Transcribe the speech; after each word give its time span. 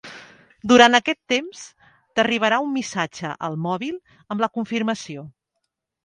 Durant 0.71 0.97
aquests 0.99 1.25
temps 1.33 1.59
t'arribarà 2.19 2.57
un 2.67 2.71
missatge 2.77 3.33
al 3.49 3.57
mòbil 3.65 3.99
amb 4.37 4.43
la 4.45 4.49
confirmació. 4.59 5.27